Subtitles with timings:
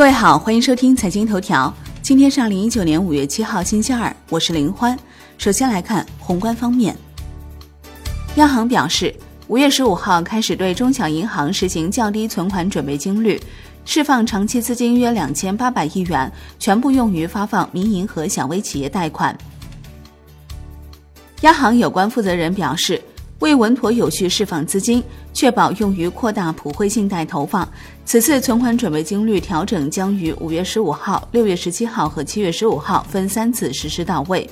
[0.00, 1.70] 各位好，欢迎收听财经头条。
[2.00, 4.98] 今天是二零一九年五月七号，星期二，我是林欢。
[5.36, 6.96] 首先来看宏观方面，
[8.36, 9.14] 央行表示，
[9.46, 13.38] 五月十五号开始对中小银行实行较低存款准备金率，
[13.84, 19.36] 释放长期资金约两千八百亿元，全部用于发放民营和小微企业贷款。
[21.42, 22.98] 央行有关负责人表示。
[23.40, 25.02] 为稳妥有序释放资金，
[25.32, 27.68] 确保用于扩大普惠信贷投放，
[28.04, 34.48] 此次存款准备金率调整将于五月十五号、六月十七号和七月十五号分三次实施到位。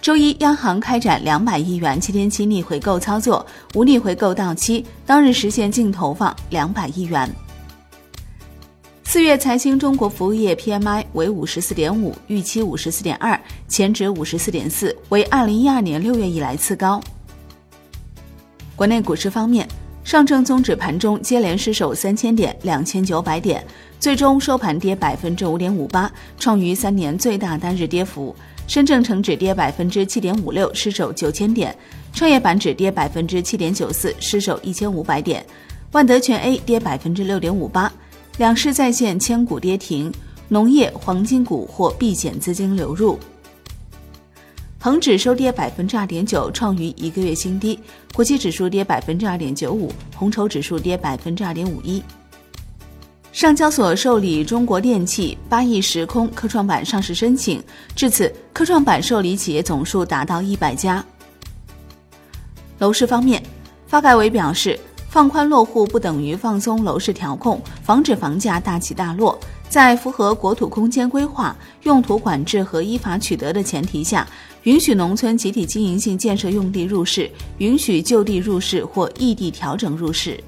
[0.00, 3.44] 周一，央行开展两百亿元七天期逆回购操作，
[3.74, 7.30] 无逆回购到期当日实现净投放两百亿元。
[9.10, 17.00] 四月财新中国服务业 PMI 为五十四点五，预期五十四点二，前值五十四点四，为二零一二年六月以来次高。
[18.76, 19.66] 国内股市方面，
[20.04, 23.66] 上证综指盘中接连失守三千点、两千九百点，
[23.98, 28.36] 最终收盘跌百分之五点五八，创逾三年最大单日跌幅。
[28.66, 31.72] 深证成指跌百分之七点五六，失守九千点；
[32.12, 35.40] 创业板指跌百分之七点九四，失守一千五百点；
[35.92, 37.90] 万德全 A 跌百分之六点五八。
[38.38, 40.12] 两市再现千股跌停，
[40.46, 43.18] 农业、黄金股或避险资金流入。
[44.78, 47.76] 恒指收跌百分之二点九，创逾一个月新低；
[48.14, 52.00] 国际指数跌百分之二点九五，红筹指数跌百分之二点五一。
[53.32, 57.60] 上交所受理中国电器八亿时空科创板上市申请，
[57.96, 61.04] 至此科创板受理企业总数达到一百家。
[62.78, 63.42] 楼市方面，
[63.88, 64.78] 发改委表示。
[65.08, 69.38] 放宽落户不等于放松楼市调控，防止房价大起大落。
[69.68, 74.26] 在符合国土空间规划、用途管制和依法取得的前提下，
[74.62, 80.42] 允许农村集体经营性建设用地入市，允许就地入市或异地调整入市。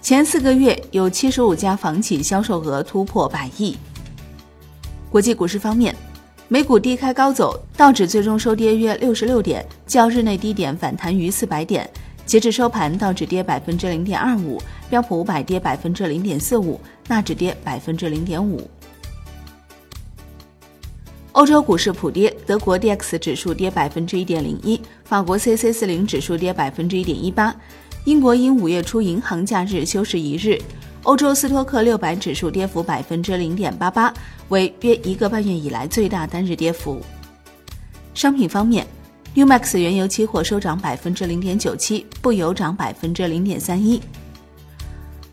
[0.00, 3.76] 前四个月有七十五家房企销售额突破百亿。
[5.10, 5.94] 国际股市方面，
[6.48, 11.88] 美股低开高走，道指最终收跌约六十六点，较日内低点反弹逾四百点。
[12.26, 18.68] 截至收盘，道指跌百分之零点二五，标普五百跌百分之零点四五，纳指跌百分之零点五。
[21.32, 27.54] 欧洲股市普跌，德国 D X 指数跌百分之一点零一，法国 C C 四零指数跌百分之一点一八，
[28.04, 30.60] 英国因五月初银行假日休市一日。
[31.02, 34.14] 欧洲斯托克六百指数跌幅百分之零点八八，
[34.48, 37.00] 为约一个半月以来最大单日跌幅。
[38.14, 38.86] 商品方面。
[39.34, 44.00] Umax 原油期货收涨百分之零点九七，布油涨百分之零点三一。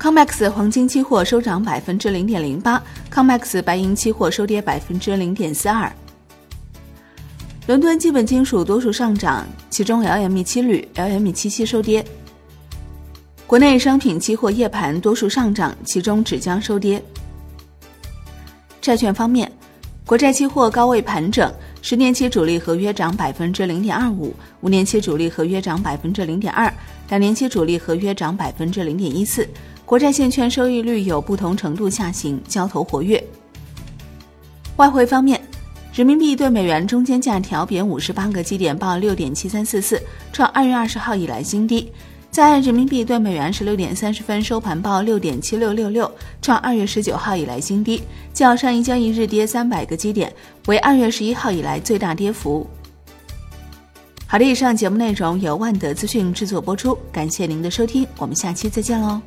[0.00, 5.90] Comex 黄金期货收涨百分之零点零八，Comex 白银期货收跌百分之零点四二。
[7.68, 12.04] 伦敦基本金属多数上涨，其中 LME 七铝、LME 七七收跌。
[13.46, 17.00] 国内商品期货夜盘多数上涨，其中纸浆收跌。
[18.80, 19.50] 债券方面，
[20.04, 21.54] 国债期货高位盘整。
[21.84, 26.72] 十年期主力合约涨百分之零点二五，五年期主力合约涨百分之零点二，
[27.10, 29.46] 两年期主力合约涨百分之零点一四。
[29.84, 33.22] 国债现券收益率有不同程度下行，交投活跃。
[34.76, 35.38] 外汇方面，
[35.92, 40.02] 人民币对美元中间价调贬五十八个基点，报六点七三四四，
[40.32, 41.92] 创二月二十号以来新低。
[42.34, 46.10] 在人民币兑美元十六点三十分收盘报六点七六六六，
[46.42, 48.02] 创二月十九号以来新低，
[48.32, 50.34] 较上一交易日跌三百个基点，
[50.66, 52.66] 为二月十一号以来最大跌幅。
[54.26, 59.20] 好的，以上节目内容由万德资讯制作播出，感谢您的收听，我们下期再见喽。